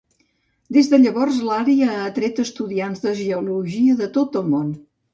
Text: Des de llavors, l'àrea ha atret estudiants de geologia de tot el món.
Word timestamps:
Des 0.77 0.89
de 0.93 0.99
llavors, 1.03 1.37
l'àrea 1.51 1.91
ha 1.97 1.99
atret 2.07 2.43
estudiants 2.47 3.07
de 3.07 3.17
geologia 3.23 4.03
de 4.05 4.13
tot 4.21 4.43
el 4.45 4.53
món. 4.57 4.79